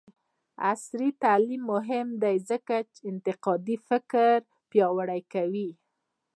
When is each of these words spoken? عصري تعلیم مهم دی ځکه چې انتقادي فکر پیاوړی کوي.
عصري 0.69 1.09
تعلیم 1.23 1.61
مهم 1.73 2.07
دی 2.23 2.35
ځکه 2.49 2.75
چې 2.93 2.99
انتقادي 3.11 3.77
فکر 3.87 4.29
پیاوړی 4.69 5.21
کوي. 5.33 5.69